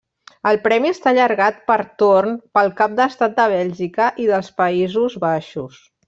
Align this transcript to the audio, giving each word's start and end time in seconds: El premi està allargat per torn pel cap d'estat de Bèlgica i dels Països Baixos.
El 0.51 0.55
premi 0.61 0.91
està 0.91 1.09
allargat 1.11 1.59
per 1.73 1.77
torn 2.03 2.33
pel 2.57 2.71
cap 2.81 2.95
d'estat 3.03 3.35
de 3.41 3.45
Bèlgica 3.55 4.07
i 4.25 4.29
dels 4.35 4.49
Països 4.63 5.19
Baixos. 5.31 5.83